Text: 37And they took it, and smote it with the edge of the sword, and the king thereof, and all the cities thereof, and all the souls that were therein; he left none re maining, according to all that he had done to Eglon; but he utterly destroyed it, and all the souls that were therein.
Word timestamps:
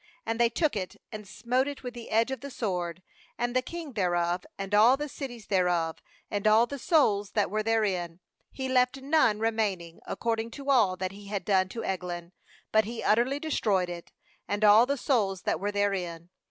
37And 0.25 0.37
they 0.39 0.49
took 0.49 0.75
it, 0.75 0.95
and 1.11 1.27
smote 1.27 1.67
it 1.67 1.83
with 1.83 1.93
the 1.93 2.09
edge 2.09 2.31
of 2.31 2.41
the 2.41 2.49
sword, 2.49 3.03
and 3.37 3.55
the 3.55 3.61
king 3.61 3.91
thereof, 3.93 4.47
and 4.57 4.73
all 4.73 4.97
the 4.97 5.07
cities 5.07 5.45
thereof, 5.45 6.01
and 6.31 6.47
all 6.47 6.65
the 6.65 6.79
souls 6.79 7.33
that 7.33 7.51
were 7.51 7.61
therein; 7.61 8.19
he 8.51 8.67
left 8.67 8.99
none 8.99 9.37
re 9.39 9.51
maining, 9.51 9.99
according 10.07 10.49
to 10.49 10.71
all 10.71 10.97
that 10.97 11.11
he 11.11 11.27
had 11.27 11.45
done 11.45 11.69
to 11.69 11.83
Eglon; 11.83 12.31
but 12.71 12.85
he 12.85 13.03
utterly 13.03 13.39
destroyed 13.39 13.89
it, 13.89 14.11
and 14.47 14.65
all 14.65 14.87
the 14.87 14.97
souls 14.97 15.43
that 15.43 15.59
were 15.59 15.71
therein. 15.71 16.31